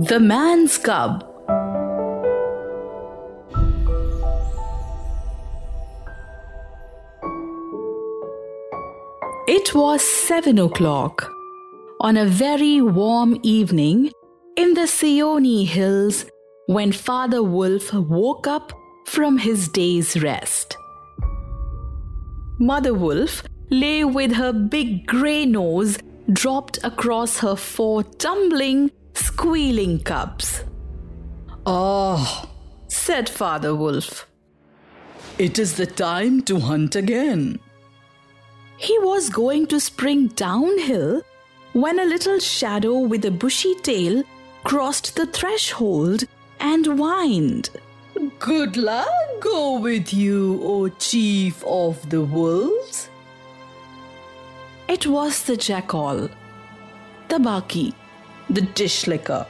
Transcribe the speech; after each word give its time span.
The 0.00 0.20
Man's 0.20 0.78
Cub. 0.78 1.24
It 9.48 9.74
was 9.74 10.02
seven 10.02 10.60
o'clock 10.60 11.28
on 12.00 12.16
a 12.16 12.26
very 12.26 12.80
warm 12.80 13.40
evening 13.42 14.12
in 14.56 14.74
the 14.74 14.86
Seeonee 14.86 15.66
Hills 15.66 16.26
when 16.66 16.92
Father 16.92 17.42
Wolf 17.42 17.92
woke 17.92 18.46
up 18.46 18.72
from 19.06 19.36
his 19.36 19.66
day's 19.66 20.22
rest. 20.22 20.76
Mother 22.60 22.94
Wolf 22.94 23.42
lay 23.70 24.04
with 24.04 24.32
her 24.32 24.52
big 24.52 25.06
grey 25.06 25.44
nose 25.44 25.98
dropped 26.32 26.78
across 26.84 27.38
her 27.38 27.56
four 27.56 28.04
tumbling, 28.04 28.92
squealing 29.18 30.00
cubs. 30.00 30.64
Ah, 31.66 32.48
Said 32.88 33.28
Father 33.28 33.74
Wolf. 33.74 34.26
it 35.38 35.58
is 35.58 35.74
the 35.76 35.86
time 35.86 36.42
to 36.42 36.58
hunt 36.60 36.96
again. 36.96 37.58
He 38.76 38.98
was 39.00 39.28
going 39.28 39.66
to 39.68 39.80
spring 39.80 40.28
downhill 40.28 41.22
when 41.72 41.98
a 42.00 42.04
little 42.04 42.38
shadow 42.38 42.98
with 42.98 43.24
a 43.24 43.30
bushy 43.30 43.74
tail 43.76 44.22
crossed 44.64 45.14
the 45.16 45.26
threshold 45.26 46.24
and 46.60 46.86
whined. 46.86 47.70
Good 48.38 48.76
luck 48.76 49.08
go 49.40 49.78
with 49.78 50.12
you, 50.12 50.60
O 50.64 50.88
chief 50.88 51.62
of 51.64 52.08
the 52.10 52.22
wolves. 52.22 53.08
It 54.88 55.06
was 55.06 55.42
the 55.44 55.56
jackal, 55.56 56.28
Tabaqui, 57.28 57.92
the 58.50 58.62
dish 58.62 59.06
licker. 59.06 59.46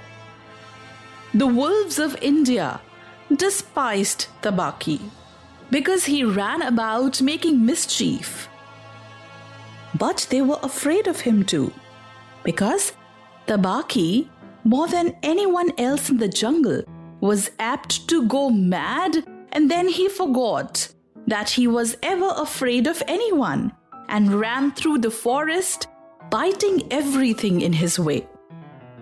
The 1.35 1.47
wolves 1.47 1.99
of 1.99 2.17
India 2.23 2.81
despised 3.35 4.27
Tabaqui 4.43 5.01
because 5.71 6.07
he 6.07 6.25
ran 6.25 6.63
about 6.63 7.21
making 7.21 7.65
mischief. 7.65 8.49
But 9.99 10.27
they 10.31 10.43
were 10.43 10.59
afraid 10.63 11.07
of 11.07 11.21
him 11.21 11.45
too 11.45 11.73
because 12.45 12.93
Tabaqui, 13.47 14.29
more 14.65 14.89
than 14.89 15.17
anyone 15.23 15.73
else 15.79 16.11
in 16.11 16.19
the 16.19 16.29
jungle, 16.29 16.83
was 17.21 17.51
apt 17.59 18.09
to 18.09 18.27
go 18.27 18.51
mad 18.51 19.25
and 19.53 19.71
then 19.71 19.89
he 19.89 20.09
forgot 20.09 20.89
that 21.27 21.51
he 21.51 21.67
was 21.67 21.97
ever 22.03 22.33
afraid 22.37 22.87
of 22.87 23.03
anyone 23.07 23.73
and 24.09 24.35
ran 24.35 24.73
through 24.73 24.99
the 24.99 25.11
forest, 25.11 25.89
biting 26.31 26.91
everything 26.91 27.61
in 27.61 27.73
his 27.73 27.99
way. 27.99 28.27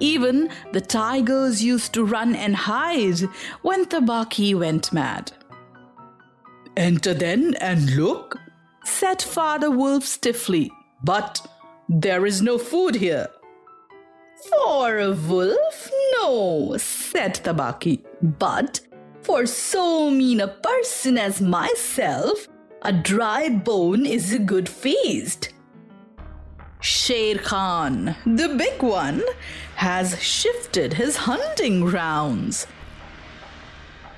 Even 0.00 0.50
the 0.72 0.80
tigers 0.80 1.62
used 1.62 1.92
to 1.94 2.05
run 2.05 2.34
and 2.34 2.55
hide 2.55 3.20
when 3.62 3.86
Tabaqui 3.86 4.55
went 4.55 4.92
mad. 4.92 5.33
Enter 6.77 7.14
then 7.14 7.55
and 7.61 7.96
look. 7.96 8.39
Said 8.85 9.23
Father 9.23 9.70
Wolf 9.70 10.05
stiffly. 10.05 10.70
But 11.02 11.40
there 11.89 12.27
is 12.27 12.42
no 12.42 12.58
food 12.58 12.95
here. 12.96 13.29
For 14.51 14.98
a 14.98 15.12
wolf? 15.12 15.90
No, 16.18 16.77
said 16.77 17.35
Tabaqui. 17.36 18.05
But 18.23 18.80
for 19.23 19.46
so 19.46 20.11
mean 20.11 20.40
a 20.40 20.48
person 20.48 21.18
as 21.18 21.40
myself, 21.40 22.46
a 22.83 22.92
dry 22.92 23.48
bone 23.48 24.06
is 24.06 24.33
a 24.33 24.39
good 24.39 24.68
feast. 24.68 25.52
Sher 26.81 27.39
Khan, 27.39 28.17
the 28.25 28.55
big 28.57 28.83
one, 28.83 29.23
has 29.77 30.23
shifted 30.23 30.95
his 30.95 31.17
hunting 31.17 31.81
grounds. 31.81 32.67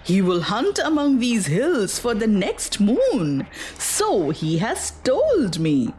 He 0.03 0.23
will 0.23 0.43
hunt 0.43 0.79
among 0.79 1.19
these 1.19 1.47
hills 1.47 1.99
for 1.99 2.15
the 2.15 2.27
next 2.27 2.81
moon, 2.81 3.47
so 3.79 4.31
he 4.31 4.59
has 4.59 4.93
told 5.05 5.59
me. 5.59 5.93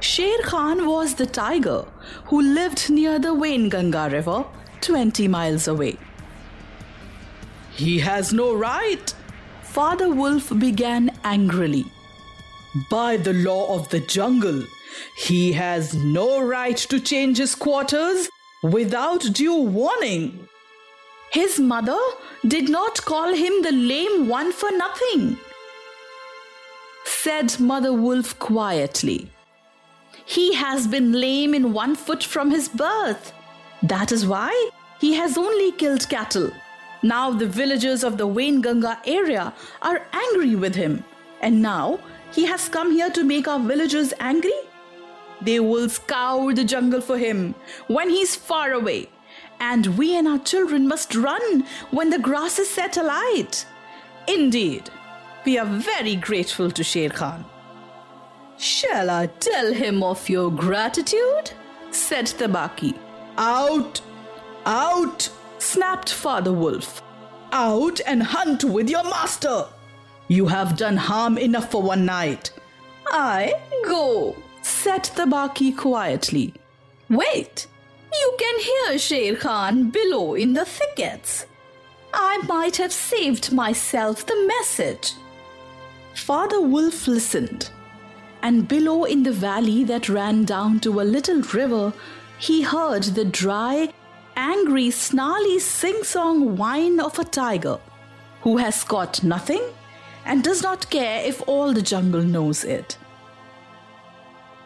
Sher 0.00 0.38
Khan 0.42 0.86
was 0.86 1.14
the 1.14 1.26
tiger 1.26 1.84
who 2.24 2.42
lived 2.42 2.90
near 2.90 3.18
the 3.18 3.34
Wainganga 3.34 4.10
River, 4.10 4.44
20 4.80 5.28
miles 5.28 5.68
away. 5.68 5.96
He 7.70 8.00
has 8.00 8.32
no 8.32 8.54
right. 8.54 9.14
Father 9.62 10.08
Wolf 10.08 10.52
began 10.58 11.10
angrily. 11.24 11.86
By 12.88 13.18
the 13.18 13.34
law 13.34 13.74
of 13.74 13.90
the 13.90 14.00
jungle, 14.00 14.64
he 15.16 15.52
has 15.52 15.94
no 15.94 16.40
right 16.40 16.76
to 16.76 17.00
change 17.00 17.36
his 17.36 17.54
quarters 17.54 18.30
without 18.62 19.20
due 19.32 19.60
warning. 19.60 20.48
His 21.32 21.58
mother 21.58 21.98
did 22.46 22.70
not 22.70 23.04
call 23.04 23.34
him 23.34 23.62
the 23.62 23.72
lame 23.72 24.28
one 24.28 24.52
for 24.52 24.70
nothing, 24.70 25.38
said 27.04 27.58
Mother 27.60 27.92
Wolf 27.92 28.38
quietly. 28.38 29.30
He 30.24 30.54
has 30.54 30.86
been 30.86 31.12
lame 31.12 31.54
in 31.54 31.72
one 31.72 31.94
foot 31.94 32.22
from 32.22 32.50
his 32.50 32.68
birth. 32.68 33.32
That 33.82 34.12
is 34.12 34.26
why 34.26 34.70
he 35.00 35.14
has 35.14 35.36
only 35.36 35.72
killed 35.72 36.08
cattle. 36.08 36.50
Now 37.02 37.30
the 37.30 37.46
villagers 37.46 38.04
of 38.04 38.16
the 38.16 38.28
Wainganga 38.28 38.98
area 39.04 39.52
are 39.82 40.06
angry 40.12 40.54
with 40.54 40.74
him, 40.74 41.04
and 41.40 41.60
now 41.60 41.98
he 42.32 42.44
has 42.46 42.68
come 42.68 42.92
here 42.92 43.10
to 43.10 43.24
make 43.24 43.46
our 43.46 43.60
villagers 43.60 44.12
angry? 44.20 44.52
They 45.40 45.60
will 45.60 45.88
scour 45.88 46.54
the 46.54 46.64
jungle 46.64 47.00
for 47.00 47.18
him 47.18 47.54
when 47.88 48.10
he's 48.10 48.36
far 48.36 48.72
away, 48.72 49.08
and 49.60 49.98
we 49.98 50.16
and 50.16 50.28
our 50.28 50.38
children 50.38 50.88
must 50.88 51.14
run 51.14 51.64
when 51.90 52.10
the 52.10 52.18
grass 52.18 52.58
is 52.58 52.70
set 52.70 52.96
alight. 52.96 53.66
Indeed, 54.28 54.90
we 55.44 55.58
are 55.58 55.66
very 55.66 56.14
grateful 56.16 56.70
to 56.70 56.84
Sher 56.84 57.10
Khan. 57.10 57.44
Shall 58.56 59.10
I 59.10 59.26
tell 59.26 59.72
him 59.72 60.02
of 60.02 60.28
your 60.28 60.50
gratitude? 60.50 61.50
said 61.90 62.28
the 62.28 62.46
Tabaqui. 62.46 62.94
Out! 63.36 64.00
Out! 64.64 65.28
Snapped 65.58 66.12
Father 66.12 66.52
Wolf. 66.52 67.02
Out 67.50 68.00
and 68.06 68.22
hunt 68.22 68.62
with 68.62 68.88
your 68.88 69.04
master! 69.04 69.66
You 70.32 70.46
have 70.46 70.78
done 70.78 70.96
harm 70.96 71.36
enough 71.36 71.70
for 71.70 71.82
one 71.82 72.06
night. 72.06 72.52
I 73.08 73.52
go, 73.84 74.34
said 74.62 75.04
Tabaqui 75.04 75.76
quietly. 75.76 76.54
Wait, 77.10 77.66
you 78.10 78.36
can 78.38 78.60
hear 78.60 78.98
Sher 78.98 79.36
Khan 79.36 79.90
below 79.90 80.32
in 80.32 80.54
the 80.54 80.64
thickets. 80.64 81.44
I 82.14 82.38
might 82.48 82.76
have 82.78 82.94
saved 82.94 83.52
myself 83.52 84.24
the 84.24 84.46
message. 84.46 85.12
Father 86.14 86.62
Wolf 86.62 87.06
listened, 87.06 87.68
and 88.42 88.66
below 88.66 89.04
in 89.04 89.24
the 89.24 89.32
valley 89.32 89.84
that 89.84 90.08
ran 90.08 90.46
down 90.46 90.80
to 90.80 91.02
a 91.02 91.10
little 91.16 91.42
river, 91.42 91.92
he 92.38 92.62
heard 92.62 93.02
the 93.02 93.26
dry, 93.26 93.92
angry, 94.34 94.90
snarly 94.92 95.58
sing 95.58 96.02
song 96.02 96.56
whine 96.56 97.00
of 97.00 97.18
a 97.18 97.24
tiger 97.24 97.78
who 98.40 98.56
has 98.56 98.82
caught 98.82 99.22
nothing 99.22 99.62
and 100.24 100.42
does 100.42 100.62
not 100.62 100.90
care 100.90 101.24
if 101.24 101.42
all 101.46 101.72
the 101.72 101.82
jungle 101.82 102.22
knows 102.22 102.64
it. 102.64 102.96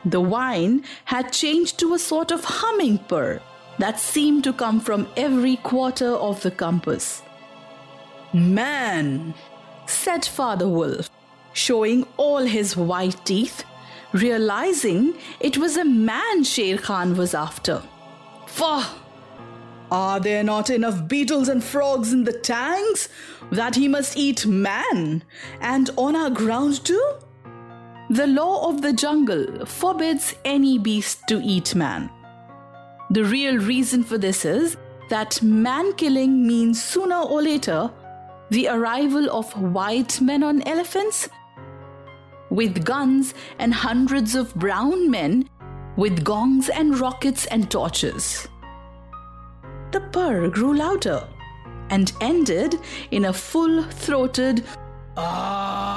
The 0.04 0.20
whine 0.20 0.84
had 1.04 1.32
changed 1.32 1.78
to 1.80 1.94
a 1.94 1.98
sort 1.98 2.30
of 2.30 2.44
humming 2.44 2.98
purr 2.98 3.40
that 3.78 3.98
seemed 3.98 4.44
to 4.44 4.52
come 4.52 4.80
from 4.80 5.08
every 5.16 5.56
quarter 5.56 6.10
of 6.10 6.42
the 6.42 6.50
compass. 6.50 7.22
Man! 8.32 9.34
said 9.86 10.24
Father 10.24 10.68
Wolf, 10.68 11.10
showing 11.52 12.06
all 12.16 12.44
his 12.44 12.76
white 12.76 13.24
teeth, 13.24 13.64
realizing 14.12 15.14
it 15.40 15.58
was 15.58 15.76
a 15.76 15.84
man 15.84 16.44
Sher 16.44 16.78
Khan 16.78 17.16
was 17.16 17.34
after. 17.34 17.82
Faugh! 18.46 19.05
Are 19.90 20.18
there 20.18 20.42
not 20.42 20.70
enough 20.70 21.06
beetles 21.06 21.48
and 21.48 21.62
frogs 21.62 22.12
in 22.12 22.24
the 22.24 22.32
tanks 22.32 23.08
that 23.52 23.76
he 23.76 23.86
must 23.86 24.16
eat 24.16 24.44
man 24.44 25.22
and 25.60 25.90
on 25.96 26.16
our 26.16 26.30
ground 26.30 26.84
too? 26.84 27.14
The 28.10 28.26
law 28.26 28.68
of 28.68 28.82
the 28.82 28.92
jungle 28.92 29.64
forbids 29.66 30.34
any 30.44 30.78
beast 30.78 31.20
to 31.28 31.40
eat 31.40 31.74
man. 31.74 32.10
The 33.10 33.24
real 33.24 33.58
reason 33.58 34.02
for 34.02 34.18
this 34.18 34.44
is 34.44 34.76
that 35.08 35.40
man 35.42 35.92
killing 35.94 36.46
means 36.46 36.82
sooner 36.82 37.20
or 37.20 37.42
later 37.42 37.90
the 38.50 38.68
arrival 38.68 39.30
of 39.30 39.52
white 39.60 40.20
men 40.20 40.42
on 40.42 40.62
elephants 40.62 41.28
with 42.50 42.84
guns 42.84 43.34
and 43.58 43.72
hundreds 43.72 44.34
of 44.34 44.54
brown 44.54 45.10
men 45.10 45.48
with 45.96 46.24
gongs 46.24 46.68
and 46.68 46.98
rockets 46.98 47.46
and 47.46 47.70
torches. 47.70 48.48
The 49.96 50.02
purr 50.12 50.48
grew 50.50 50.74
louder 50.76 51.26
and 51.88 52.12
ended 52.20 52.78
in 53.10 53.24
a 53.24 53.32
full 53.32 53.82
throated 53.82 54.62
Ah! 55.16 55.96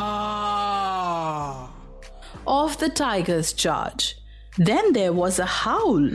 of 2.48 2.78
the 2.78 2.88
tiger's 2.88 3.52
charge. 3.52 4.16
Then 4.58 4.94
there 4.94 5.12
was 5.12 5.38
a 5.38 5.46
howl. 5.46 6.06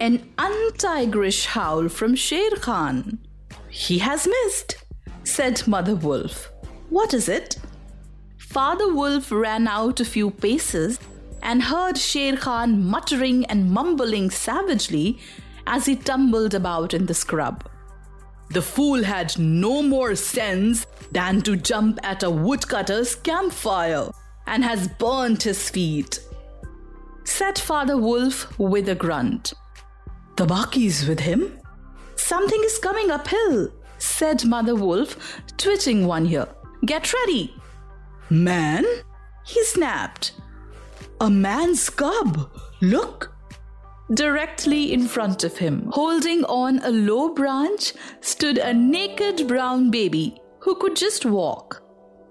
An 0.00 0.18
untigerish 0.38 1.46
howl 1.46 1.88
from 1.88 2.14
Sher 2.14 2.50
Khan. 2.60 3.18
He 3.70 3.98
has 3.98 4.28
missed, 4.28 4.76
said 5.24 5.66
Mother 5.66 5.96
Wolf. 5.96 6.52
What 6.90 7.12
is 7.12 7.28
it? 7.28 7.56
Father 8.38 8.94
Wolf 8.94 9.32
ran 9.32 9.66
out 9.66 9.98
a 9.98 10.04
few 10.04 10.30
paces 10.30 11.00
and 11.42 11.62
heard 11.62 11.98
Sher 11.98 12.36
Khan 12.36 12.82
muttering 12.84 13.44
and 13.46 13.70
mumbling 13.70 14.30
savagely 14.30 15.18
as 15.66 15.86
he 15.86 15.96
tumbled 15.96 16.54
about 16.54 16.94
in 16.94 17.06
the 17.06 17.14
scrub. 17.14 17.68
The 18.50 18.62
fool 18.62 19.02
had 19.02 19.38
no 19.38 19.82
more 19.82 20.14
sense 20.14 20.86
than 21.10 21.42
to 21.42 21.56
jump 21.56 21.98
at 22.02 22.22
a 22.22 22.30
woodcutter's 22.30 23.14
campfire 23.14 24.10
and 24.46 24.62
has 24.62 24.88
burnt 24.88 25.42
his 25.42 25.70
feet, 25.70 26.20
said 27.24 27.58
Father 27.58 27.96
Wolf 27.96 28.58
with 28.58 28.88
a 28.88 28.94
grunt. 28.94 29.54
Tabaqui's 30.36 31.08
with 31.08 31.20
him? 31.20 31.58
Something 32.16 32.60
is 32.64 32.78
coming 32.78 33.10
uphill, 33.10 33.72
said 33.98 34.44
Mother 34.44 34.74
Wolf, 34.74 35.40
twitching 35.56 36.06
one 36.06 36.26
ear. 36.26 36.48
Get 36.84 37.12
ready. 37.12 37.54
Man? 38.28 38.84
He 39.46 39.64
snapped. 39.64 40.32
A 41.22 41.30
man's 41.30 41.88
cub! 41.88 42.50
Look! 42.80 43.32
Directly 44.12 44.92
in 44.92 45.06
front 45.06 45.44
of 45.44 45.56
him, 45.56 45.88
holding 45.92 46.42
on 46.46 46.80
a 46.80 46.90
low 46.90 47.28
branch, 47.32 47.92
stood 48.20 48.58
a 48.58 48.74
naked 48.74 49.46
brown 49.46 49.92
baby 49.92 50.36
who 50.58 50.74
could 50.74 50.96
just 50.96 51.24
walk. 51.24 51.80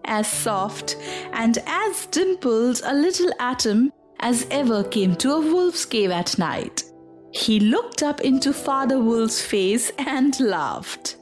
As 0.04 0.28
soft 0.28 0.98
and 1.32 1.58
as 1.68 2.06
dimpled 2.08 2.82
a 2.84 2.94
little 2.94 3.32
atom 3.40 3.94
as 4.20 4.46
ever 4.52 4.84
came 4.84 5.16
to 5.16 5.36
a 5.36 5.40
wolf's 5.40 5.86
cave 5.86 6.12
at 6.12 6.38
night. 6.38 6.84
He 7.32 7.62
looked 7.62 8.04
up 8.04 8.20
into 8.20 8.52
Father 8.52 9.00
Wolf's 9.00 9.42
face 9.42 9.90
and 10.00 10.38
laughed. 10.42 11.16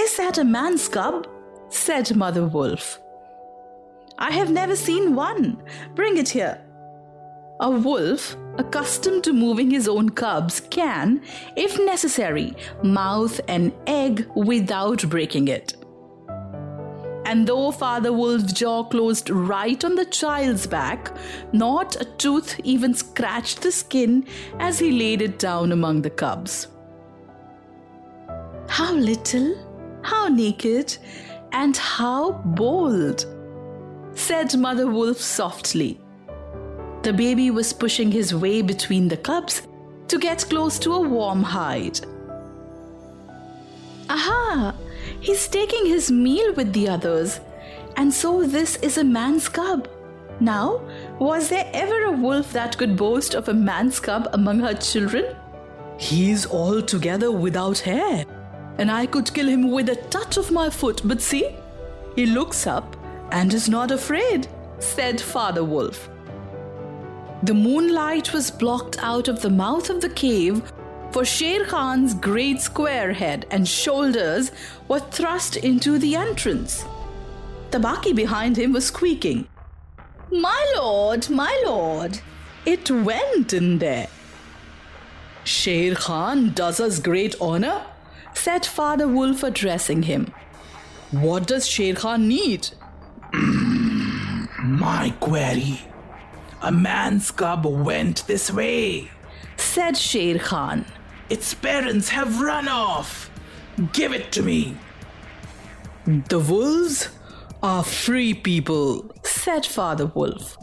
Is 0.00 0.16
that 0.16 0.38
a 0.38 0.44
man's 0.44 0.88
cub? 0.88 1.26
said 1.68 2.16
Mother 2.16 2.46
Wolf. 2.46 2.98
I 4.18 4.30
have 4.30 4.50
never 4.50 4.74
seen 4.74 5.14
one. 5.14 5.62
Bring 5.94 6.16
it 6.16 6.30
here. 6.30 6.64
A 7.60 7.68
wolf, 7.68 8.36
accustomed 8.56 9.24
to 9.24 9.32
moving 9.32 9.70
his 9.70 9.88
own 9.88 10.10
cubs, 10.10 10.60
can, 10.60 11.22
if 11.56 11.76
necessary, 11.84 12.54
mouth 12.84 13.40
an 13.48 13.72
egg 13.86 14.28
without 14.36 15.08
breaking 15.10 15.48
it. 15.48 15.74
And 17.26 17.46
though 17.46 17.72
Father 17.72 18.12
Wolf's 18.12 18.52
jaw 18.52 18.84
closed 18.84 19.28
right 19.28 19.84
on 19.84 19.96
the 19.96 20.04
child's 20.04 20.66
back, 20.68 21.14
not 21.52 22.00
a 22.00 22.04
tooth 22.04 22.58
even 22.62 22.94
scratched 22.94 23.60
the 23.60 23.72
skin 23.72 24.26
as 24.60 24.78
he 24.78 24.92
laid 24.92 25.20
it 25.20 25.40
down 25.40 25.72
among 25.72 26.02
the 26.02 26.10
cubs. 26.10 26.68
How 28.68 28.94
little, 28.94 30.00
how 30.02 30.28
naked, 30.28 30.96
and 31.50 31.76
how 31.76 32.32
bold, 32.32 33.26
said 34.14 34.56
Mother 34.56 34.86
Wolf 34.86 35.18
softly. 35.18 36.00
The 37.02 37.12
baby 37.12 37.50
was 37.50 37.72
pushing 37.72 38.10
his 38.10 38.34
way 38.34 38.60
between 38.60 39.08
the 39.08 39.16
cubs 39.16 39.62
to 40.08 40.18
get 40.18 40.44
close 40.48 40.78
to 40.80 40.94
a 40.94 41.00
warm 41.00 41.42
hide. 41.42 42.00
Aha! 44.10 44.74
He's 45.20 45.48
taking 45.48 45.86
his 45.86 46.10
meal 46.10 46.54
with 46.54 46.72
the 46.72 46.88
others, 46.88 47.40
and 47.96 48.12
so 48.12 48.44
this 48.44 48.76
is 48.76 48.98
a 48.98 49.04
man's 49.04 49.48
cub. 49.48 49.88
Now, 50.40 50.80
was 51.18 51.48
there 51.48 51.70
ever 51.72 52.04
a 52.04 52.12
wolf 52.12 52.52
that 52.52 52.78
could 52.78 52.96
boast 52.96 53.34
of 53.34 53.48
a 53.48 53.54
man's 53.54 54.00
cub 54.00 54.28
among 54.32 54.60
her 54.60 54.74
children? 54.74 55.36
He's 55.98 56.46
altogether 56.46 57.32
without 57.32 57.78
hair, 57.78 58.24
and 58.78 58.90
I 58.90 59.06
could 59.06 59.34
kill 59.34 59.48
him 59.48 59.70
with 59.70 59.88
a 59.88 59.96
touch 59.96 60.36
of 60.36 60.52
my 60.52 60.70
foot, 60.70 61.02
but 61.04 61.20
see? 61.20 61.56
He 62.14 62.26
looks 62.26 62.66
up 62.66 62.96
and 63.32 63.52
is 63.52 63.68
not 63.68 63.90
afraid, 63.90 64.48
said 64.78 65.20
Father 65.20 65.64
Wolf. 65.64 66.08
The 67.42 67.54
moonlight 67.54 68.32
was 68.32 68.50
blocked 68.50 68.98
out 68.98 69.28
of 69.28 69.42
the 69.42 69.50
mouth 69.50 69.90
of 69.90 70.00
the 70.00 70.08
cave, 70.08 70.60
for 71.12 71.24
Sher 71.24 71.64
Khan's 71.64 72.14
great 72.14 72.60
square 72.60 73.12
head 73.12 73.46
and 73.50 73.66
shoulders 73.66 74.50
were 74.88 74.98
thrust 74.98 75.56
into 75.56 75.98
the 75.98 76.16
entrance. 76.16 76.84
Tabaqui 77.70 78.14
behind 78.14 78.56
him 78.56 78.72
was 78.72 78.86
squeaking, 78.86 79.46
My 80.30 80.72
lord, 80.76 81.30
my 81.30 81.62
lord, 81.64 82.20
it 82.66 82.90
went 82.90 83.52
in 83.52 83.78
there. 83.78 84.08
Sher 85.44 85.94
Khan 85.94 86.52
does 86.54 86.80
us 86.80 86.98
great 86.98 87.36
honor, 87.40 87.82
said 88.34 88.66
Father 88.66 89.06
Wolf, 89.06 89.42
addressing 89.42 90.02
him. 90.02 90.34
What 91.12 91.46
does 91.46 91.68
Sher 91.68 91.94
Khan 91.94 92.26
need? 92.28 92.68
My 93.32 95.14
query. 95.20 95.80
A 96.60 96.72
man's 96.72 97.30
cub 97.30 97.64
went 97.64 98.26
this 98.26 98.50
way. 98.50 99.10
said 99.56 99.96
Sher 99.96 100.38
Khan. 100.38 100.84
Its 101.30 101.54
parents 101.54 102.08
have 102.08 102.40
run 102.40 102.68
off. 102.68 103.30
Give 103.92 104.12
it 104.12 104.32
to 104.32 104.42
me. 104.42 104.76
The 106.06 106.38
wolves 106.38 107.10
are 107.62 107.84
free 107.84 108.34
people, 108.34 109.14
said 109.22 109.66
Father 109.66 110.06
Wolf. 110.06 110.56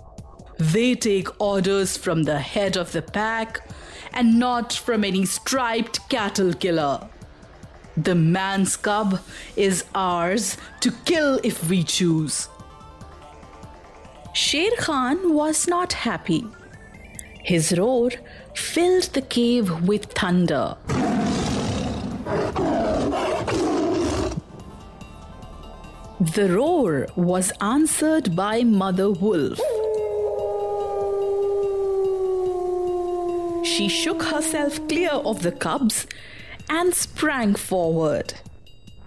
They 0.57 0.95
take 0.95 1.39
orders 1.41 1.97
from 1.97 2.23
the 2.23 2.39
head 2.39 2.77
of 2.77 2.91
the 2.91 3.01
pack 3.01 3.67
and 4.13 4.39
not 4.39 4.73
from 4.73 5.03
any 5.03 5.25
striped 5.25 6.09
cattle 6.09 6.53
killer. 6.53 7.07
The 7.95 8.15
man's 8.15 8.75
cub 8.75 9.21
is 9.55 9.85
ours 9.93 10.57
to 10.81 10.91
kill 11.05 11.39
if 11.43 11.69
we 11.69 11.83
choose. 11.83 12.49
Sher 14.35 14.71
Khan 14.77 15.33
was 15.33 15.65
not 15.65 15.93
happy. 15.93 16.45
His 17.41 17.71
roar 17.77 18.11
filled 18.53 19.03
the 19.13 19.21
cave 19.21 19.87
with 19.87 20.11
thunder. 20.11 20.75
The 26.19 26.49
roar 26.51 27.07
was 27.15 27.53
answered 27.61 28.35
by 28.35 28.63
Mother 28.65 29.09
Wolf. 29.09 29.57
She 33.65 33.87
shook 33.87 34.21
herself 34.23 34.85
clear 34.89 35.11
of 35.11 35.43
the 35.43 35.53
cubs 35.53 36.07
and 36.69 36.93
sprang 36.93 37.55
forward. 37.55 38.33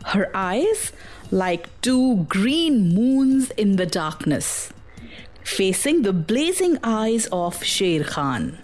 Her 0.07 0.31
eyes 0.35 0.93
like 1.31 1.69
two 1.83 2.25
green 2.31 2.95
moons 2.95 3.51
in 3.59 3.77
the 3.77 3.85
darkness, 3.85 4.73
facing 5.49 6.02
the 6.02 6.12
blazing 6.12 6.78
eyes 6.85 7.26
of 7.33 7.64
Sher 7.64 8.05
Khan. 8.05 8.59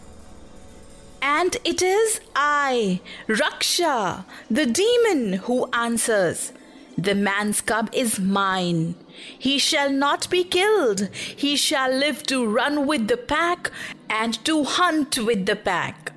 And 1.22 1.56
it 1.64 1.80
is 1.80 2.20
I, 2.36 3.00
Raksha, 3.26 4.24
the 4.50 4.66
demon, 4.66 5.32
who 5.44 5.68
answers. 5.72 6.52
The 6.98 7.14
man's 7.14 7.62
cub 7.62 7.88
is 7.92 8.20
mine. 8.20 8.94
He 9.38 9.58
shall 9.58 9.90
not 9.90 10.28
be 10.28 10.44
killed. 10.44 11.08
He 11.14 11.56
shall 11.56 11.90
live 11.90 12.22
to 12.24 12.46
run 12.46 12.86
with 12.86 13.08
the 13.08 13.16
pack 13.16 13.72
and 14.10 14.44
to 14.44 14.64
hunt 14.64 15.18
with 15.18 15.46
the 15.46 15.56
pack. 15.56 16.12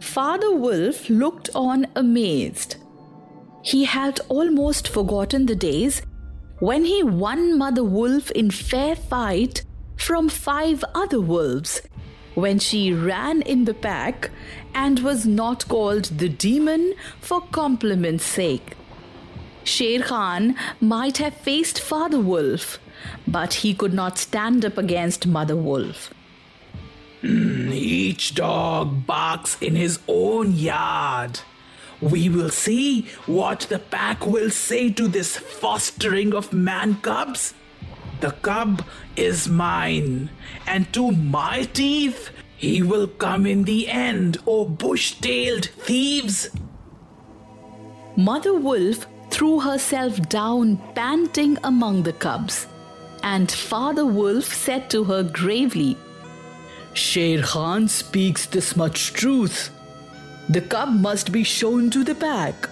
Father 0.00 0.54
Wolf 0.54 1.10
looked 1.10 1.50
on 1.54 1.88
amazed. 1.96 2.76
He 3.62 3.84
had 3.84 4.20
almost 4.28 4.88
forgotten 4.88 5.46
the 5.46 5.56
days 5.56 6.02
when 6.62 6.84
he 6.84 7.02
won 7.02 7.58
Mother 7.58 7.82
Wolf 7.82 8.30
in 8.30 8.48
fair 8.48 8.94
fight 8.94 9.64
from 9.96 10.28
five 10.28 10.84
other 10.94 11.20
wolves, 11.20 11.82
when 12.36 12.60
she 12.60 12.92
ran 12.92 13.42
in 13.42 13.64
the 13.64 13.74
pack 13.74 14.30
and 14.72 15.00
was 15.00 15.26
not 15.26 15.66
called 15.66 16.04
the 16.04 16.28
demon 16.28 16.94
for 17.20 17.40
compliment's 17.40 18.24
sake. 18.24 18.76
Sher 19.64 20.02
Khan 20.02 20.54
might 20.80 21.18
have 21.18 21.34
faced 21.34 21.80
Father 21.80 22.20
Wolf, 22.20 22.78
but 23.26 23.54
he 23.54 23.74
could 23.74 23.92
not 23.92 24.16
stand 24.16 24.64
up 24.64 24.78
against 24.78 25.26
Mother 25.26 25.56
Wolf. 25.56 26.14
Hmm, 27.22 27.72
each 27.72 28.36
dog 28.36 29.04
barks 29.04 29.60
in 29.60 29.74
his 29.74 29.98
own 30.06 30.52
yard. 30.52 31.40
We 32.02 32.28
will 32.28 32.50
see 32.50 33.06
what 33.26 33.60
the 33.70 33.78
pack 33.78 34.26
will 34.26 34.50
say 34.50 34.90
to 34.90 35.06
this 35.06 35.38
fostering 35.38 36.34
of 36.34 36.52
man 36.52 36.96
cubs. 37.00 37.54
The 38.20 38.32
cub 38.32 38.84
is 39.16 39.48
mine, 39.48 40.30
and 40.66 40.92
to 40.92 41.12
my 41.12 41.62
teeth 41.62 42.30
he 42.56 42.82
will 42.82 43.06
come 43.06 43.46
in 43.46 43.64
the 43.64 43.88
end, 43.88 44.38
O 44.46 44.64
bush 44.64 45.14
tailed 45.14 45.66
thieves. 45.66 46.50
Mother 48.16 48.54
Wolf 48.54 49.06
threw 49.30 49.60
herself 49.60 50.28
down, 50.28 50.76
panting 50.94 51.56
among 51.64 52.02
the 52.02 52.12
cubs. 52.12 52.66
And 53.22 53.50
Father 53.50 54.04
Wolf 54.04 54.44
said 54.44 54.90
to 54.90 55.04
her 55.04 55.22
gravely, 55.22 55.96
Sher 56.94 57.42
Khan 57.42 57.88
speaks 57.88 58.46
this 58.46 58.76
much 58.76 59.12
truth. 59.12 59.70
The 60.48 60.60
cub 60.60 60.90
must 60.90 61.32
be 61.32 61.44
shown 61.44 61.90
to 61.90 62.04
the 62.04 62.14
pack. 62.14 62.68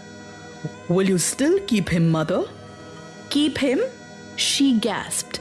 Will 0.89 1.09
you 1.09 1.19
still 1.19 1.61
keep 1.61 1.89
him, 1.89 2.11
mother? 2.11 2.45
Keep 3.31 3.59
him? 3.59 3.81
She 4.37 4.79
gasped. 4.79 5.41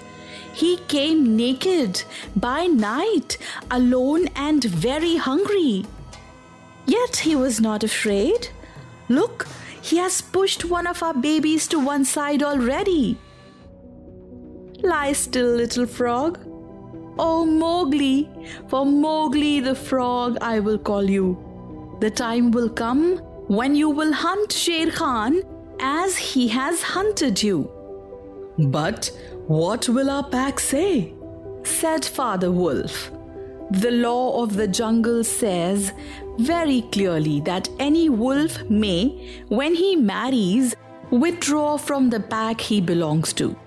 He 0.53 0.77
came 0.87 1.35
naked, 1.35 2.03
by 2.35 2.67
night, 2.67 3.37
alone 3.71 4.27
and 4.35 4.63
very 4.63 5.15
hungry. 5.15 5.85
Yet 6.85 7.17
he 7.17 7.35
was 7.35 7.59
not 7.59 7.83
afraid. 7.83 8.49
Look, 9.09 9.47
he 9.81 9.97
has 9.97 10.21
pushed 10.21 10.65
one 10.65 10.85
of 10.85 11.01
our 11.01 11.13
babies 11.13 11.67
to 11.69 11.79
one 11.79 12.05
side 12.05 12.43
already. 12.43 13.17
Lie 14.81 15.13
still, 15.13 15.55
little 15.55 15.85
frog. 15.87 16.39
Oh, 17.17 17.45
Mowgli, 17.45 18.29
for 18.67 18.85
Mowgli 18.85 19.59
the 19.59 19.75
frog 19.75 20.37
I 20.41 20.59
will 20.59 20.77
call 20.77 21.09
you. 21.09 21.48
The 21.99 22.09
time 22.09 22.51
will 22.51 22.69
come 22.69 23.17
when 23.47 23.75
you 23.75 23.89
will 23.89 24.13
hunt 24.13 24.53
Sher 24.53 24.89
Khan 24.89 25.41
as 25.81 26.15
he 26.17 26.47
has 26.47 26.81
hunted 26.81 27.43
you. 27.43 27.69
But 28.57 29.11
what 29.47 29.89
will 29.89 30.09
our 30.09 30.23
pack 30.23 30.59
say? 30.61 31.13
Said 31.63 32.05
Father 32.05 32.51
Wolf. 32.51 33.11
The 33.71 33.91
law 33.91 34.41
of 34.41 34.55
the 34.55 34.67
jungle 34.67 35.23
says 35.25 35.91
very 36.37 36.83
clearly 36.83 37.41
that 37.41 37.69
any 37.79 38.07
wolf 38.07 38.63
may, 38.69 39.43
when 39.49 39.75
he 39.75 39.95
marries, 39.95 40.75
withdraw 41.11 41.77
from 41.77 42.09
the 42.09 42.19
pack 42.19 42.61
he 42.61 42.79
belongs 42.79 43.33
to. 43.33 43.57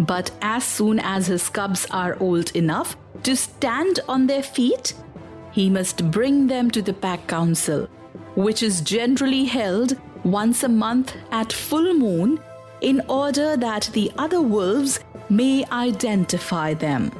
But 0.00 0.30
as 0.42 0.64
soon 0.64 0.98
as 0.98 1.28
his 1.28 1.48
cubs 1.48 1.86
are 1.90 2.16
old 2.20 2.50
enough 2.56 2.96
to 3.22 3.36
stand 3.36 4.00
on 4.08 4.26
their 4.26 4.42
feet, 4.42 4.92
he 5.56 5.70
must 5.70 6.10
bring 6.10 6.46
them 6.46 6.70
to 6.70 6.82
the 6.82 6.92
pack 6.92 7.26
council, 7.26 7.88
which 8.34 8.62
is 8.62 8.82
generally 8.82 9.44
held 9.46 9.96
once 10.22 10.62
a 10.64 10.68
month 10.68 11.14
at 11.30 11.50
full 11.50 11.94
moon 11.94 12.38
in 12.82 13.00
order 13.08 13.56
that 13.56 13.88
the 13.94 14.12
other 14.18 14.42
wolves 14.42 15.00
may 15.30 15.64
identify 15.72 16.74
them. 16.74 17.10